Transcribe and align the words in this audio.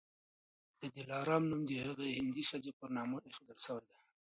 د 0.81 0.83
دلارام 0.97 1.43
نوم 1.49 1.61
د 1.69 1.71
هغي 1.85 2.07
هندۍ 2.17 2.43
ښځي 2.49 2.71
پر 2.79 2.89
نامي 2.95 3.17
ایښودل 3.25 3.57
سوی 3.67 3.83
دی. 3.89 3.99